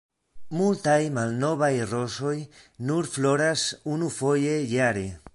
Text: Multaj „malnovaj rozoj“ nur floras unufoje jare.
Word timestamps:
Multaj 0.59 1.01
„malnovaj 1.17 1.69
rozoj“ 1.91 2.35
nur 2.91 3.09
floras 3.17 3.67
unufoje 3.97 4.57
jare. 4.77 5.05